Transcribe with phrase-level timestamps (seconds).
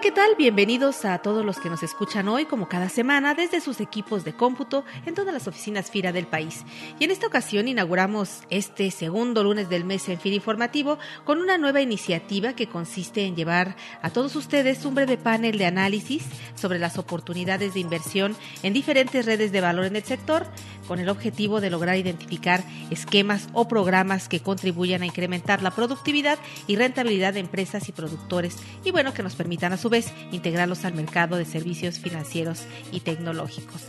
[0.00, 0.30] ¿Qué tal?
[0.38, 4.32] Bienvenidos a todos los que nos escuchan hoy, como cada semana, desde sus equipos de
[4.32, 6.64] cómputo en todas las oficinas FIRA del país.
[6.98, 11.58] Y en esta ocasión inauguramos este segundo lunes del mes en FIRA Informativo con una
[11.58, 16.24] nueva iniciativa que consiste en llevar a todos ustedes un breve panel de análisis
[16.54, 20.46] sobre las oportunidades de inversión en diferentes redes de valor en el sector,
[20.88, 26.38] con el objetivo de lograr identificar esquemas o programas que contribuyan a incrementar la productividad
[26.66, 30.84] y rentabilidad de empresas y productores y bueno, que nos permitan a su vez integrarlos
[30.84, 33.82] al mercado de servicios financieros y tecnológicos.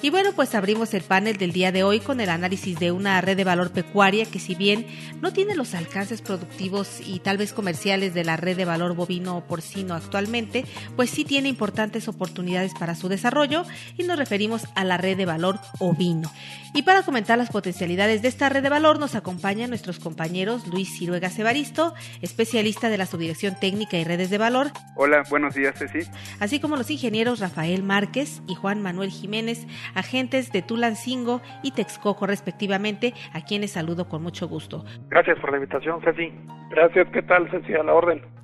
[0.00, 3.20] Y bueno, pues abrimos el panel del día de hoy con el análisis de una
[3.20, 4.86] red de valor pecuaria que si bien
[5.20, 9.36] no tiene los alcances productivos y tal vez comerciales de la red de valor bovino
[9.36, 13.64] o porcino actualmente, pues sí tiene importantes oportunidades para su desarrollo
[13.96, 16.30] y nos referimos a la red de valor ovino.
[16.74, 20.96] Y para comentar las potencialidades de esta red de valor nos acompañan nuestros compañeros Luis
[20.96, 24.70] Ciruega Cebaristo, especialista de la Subdirección Técnica y Redes de Valor.
[24.94, 26.08] Hola, buenos días, Ceci.
[26.40, 32.26] Así como los ingenieros Rafael Márquez y Juan Manuel Jiménez, agentes de Tulancingo y Texcoco
[32.26, 34.84] respectivamente, a quienes saludo con mucho gusto.
[35.08, 36.32] Gracias por la invitación, Ceci.
[36.70, 37.74] Gracias, ¿qué tal, Ceci?
[37.74, 38.37] A la orden.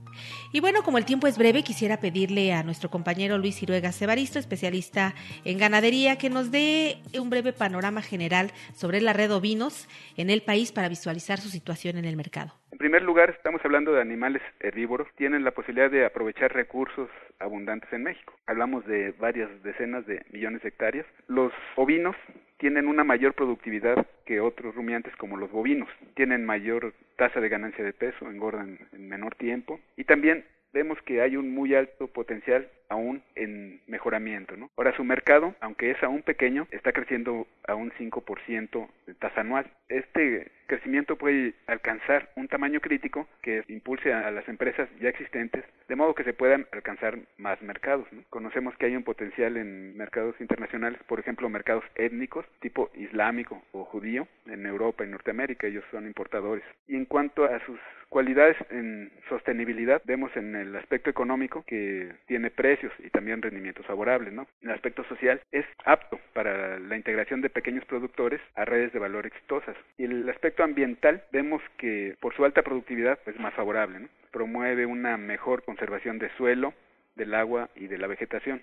[0.53, 4.39] Y bueno, como el tiempo es breve, quisiera pedirle a nuestro compañero Luis Ciruega Cebaristo,
[4.39, 10.31] especialista en ganadería, que nos dé un breve panorama general sobre la red ovinos en
[10.31, 12.53] el país para visualizar su situación en el mercado.
[12.75, 15.07] En primer lugar, estamos hablando de animales herbívoros.
[15.17, 18.35] Tienen la posibilidad de aprovechar recursos abundantes en México.
[18.47, 21.07] Hablamos de varias decenas de millones de hectáreas.
[21.29, 22.17] Los ovinos
[22.59, 25.89] tienen una mayor productividad que otros rumiantes como los bovinos.
[26.15, 31.23] Tienen mayor tasa de ganancia de peso, engordan en menor tiempo y también vemos que
[31.23, 34.57] hay un muy alto potencial aún en mejoramiento.
[34.57, 34.71] ¿no?
[34.77, 39.71] Ahora su mercado, aunque es aún pequeño, está creciendo a un 5% de tasa anual.
[39.89, 45.95] Este crecimiento puede alcanzar un tamaño crítico que impulse a las empresas ya existentes, de
[45.95, 48.07] modo que se puedan alcanzar más mercados.
[48.11, 48.23] ¿no?
[48.29, 53.85] Conocemos que hay un potencial en mercados internacionales, por ejemplo, mercados étnicos tipo islámico o
[53.85, 56.65] judío en Europa y Norteamérica, ellos son importadores.
[56.89, 62.51] Y en cuanto a sus cualidades en sostenibilidad, vemos en el aspecto económico que tiene
[62.51, 64.47] precios y también rendimientos favorables, ¿no?
[64.63, 69.27] El aspecto social es apto para la integración de pequeños productores a redes de valor
[69.27, 69.77] exitosas.
[69.99, 74.09] Y el aspecto ambiental vemos que por su alta productividad es más favorable, ¿no?
[74.31, 76.75] Promueve una mejor conservación de suelo,
[77.15, 78.63] del agua y de la vegetación.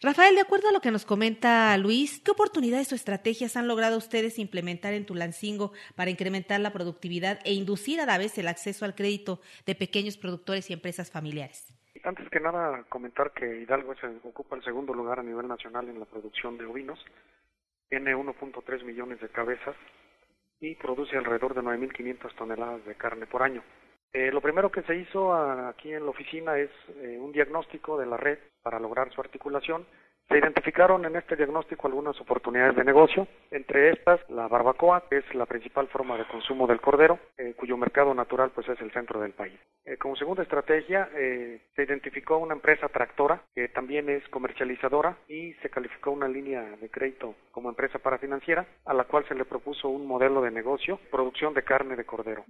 [0.00, 3.96] Rafael, de acuerdo a lo que nos comenta Luis, ¿qué oportunidades o estrategias han logrado
[3.96, 8.84] ustedes implementar en Tulancingo para incrementar la productividad e inducir a la vez el acceso
[8.84, 11.74] al crédito de pequeños productores y empresas familiares?
[12.02, 15.98] Antes que nada, comentar que Hidalgo se ocupa el segundo lugar a nivel nacional en
[15.98, 17.02] la producción de ovinos.
[17.88, 19.74] Tiene 1.3 millones de cabezas
[20.60, 23.62] y produce alrededor de 9.500 toneladas de carne por año.
[24.12, 26.70] Eh, lo primero que se hizo aquí en la oficina es
[27.00, 29.86] eh, un diagnóstico de la red para lograr su articulación.
[30.28, 35.34] Se identificaron en este diagnóstico algunas oportunidades de negocio, entre estas la barbacoa, que es
[35.34, 39.20] la principal forma de consumo del cordero, eh, cuyo mercado natural pues es el centro
[39.20, 39.58] del país.
[39.98, 46.10] como segunda estrategia, se identificó una empresa tractora que también es comercializadora y se calificó
[46.10, 50.40] una línea de crédito como empresa parafinanciera, a la cual se le propuso un modelo
[50.40, 52.44] de negocio, producción de carne de cordero.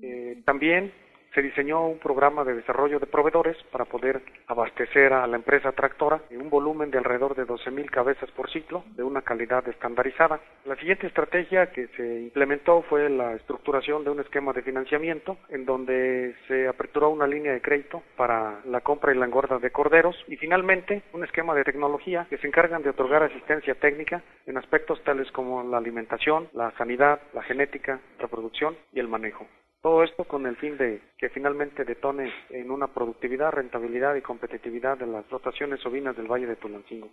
[0.44, 0.92] también
[1.34, 6.20] se diseñó un programa de desarrollo de proveedores para poder abastecer a la empresa tractora
[6.30, 10.40] en un volumen de alrededor de 12.000 cabezas por ciclo de una calidad estandarizada.
[10.64, 15.64] La siguiente estrategia que se implementó fue la estructuración de un esquema de financiamiento en
[15.64, 20.16] donde se aperturó una línea de crédito para la compra y la engorda de corderos
[20.28, 25.02] y finalmente un esquema de tecnología que se encargan de otorgar asistencia técnica en aspectos
[25.02, 29.46] tales como la alimentación, la sanidad, la genética, la producción y el manejo.
[29.84, 34.96] Todo esto con el fin de que finalmente detone en una productividad, rentabilidad y competitividad
[34.96, 37.10] de las rotaciones ovinas del Valle de Tulancingo.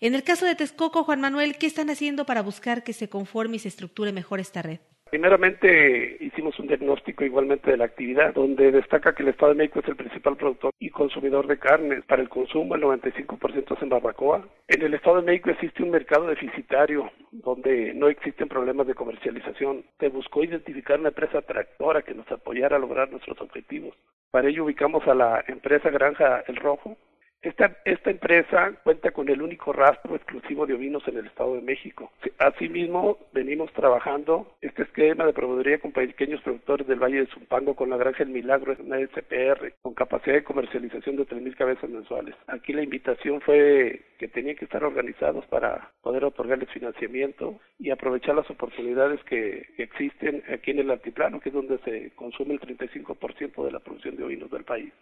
[0.00, 3.56] En el caso de Texcoco, Juan Manuel, ¿qué están haciendo para buscar que se conforme
[3.56, 4.78] y se estructure mejor esta red?
[5.14, 9.78] Primeramente hicimos un diagnóstico igualmente de la actividad, donde destaca que el Estado de México
[9.78, 13.88] es el principal productor y consumidor de carne para el consumo, el 95% es en
[13.90, 14.44] barbacoa.
[14.66, 19.84] En el Estado de México existe un mercado deficitario donde no existen problemas de comercialización.
[20.00, 23.94] Se buscó identificar una empresa tractora que nos apoyara a lograr nuestros objetivos.
[24.32, 26.96] Para ello ubicamos a la empresa Granja El Rojo,
[27.44, 31.60] Esta, esta empresa cuenta con el único rastro exclusivo de ovinos en el Estado de
[31.60, 32.10] México.
[32.38, 37.90] Asimismo, venimos trabajando este esquema de proveeduría con pequeños productores del Valle de Zumpango con
[37.90, 42.34] la Granja El Milagro, una SPR, con capacidad de comercialización de 3.000 cabezas mensuales.
[42.46, 48.36] Aquí la invitación fue que tenían que estar organizados para poder otorgarles financiamiento y aprovechar
[48.36, 53.66] las oportunidades que existen aquí en el altiplano, que es donde se consume el 35%
[53.66, 54.94] de la producción de ovinos del país.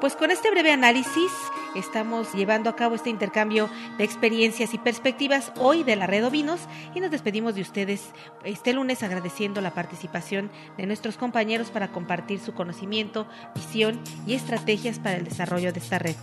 [0.00, 1.32] Pues con este breve análisis
[1.74, 6.60] estamos llevando a cabo este intercambio de experiencias y perspectivas hoy de la Red Ovinos
[6.94, 8.10] y nos despedimos de ustedes
[8.44, 14.98] este lunes agradeciendo la participación de nuestros compañeros para compartir su conocimiento, visión y estrategias
[14.98, 16.14] para el desarrollo de esta red.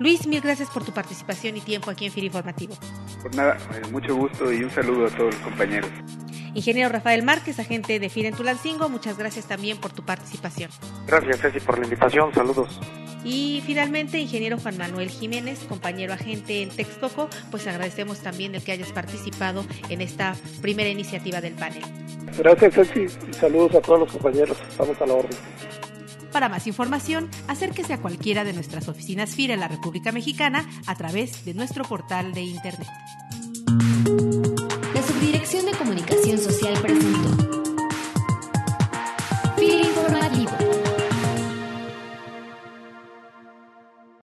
[0.00, 2.74] Luis, mil gracias por tu participación y tiempo aquí en FIRA Informativo.
[3.22, 5.90] Por nada, eh, mucho gusto y un saludo a todos los compañeros.
[6.54, 10.70] Ingeniero Rafael Márquez, agente de FIRA en Tulancingo, muchas gracias también por tu participación.
[11.06, 12.34] Gracias, Ceci, por la invitación.
[12.34, 12.80] Saludos.
[13.24, 18.72] Y finalmente, ingeniero Juan Manuel Jiménez, compañero agente en Texcoco, pues agradecemos también el que
[18.72, 21.82] hayas participado en esta primera iniciativa del panel.
[22.38, 24.56] Gracias, Ceci, y saludos a todos los compañeros.
[24.70, 25.38] Estamos a la orden.
[26.32, 30.96] Para más información, acérquese a cualquiera de nuestras oficinas FIRA en la República Mexicana a
[30.96, 32.88] través de nuestro portal de Internet.
[34.94, 36.74] La Subdirección de Comunicación Social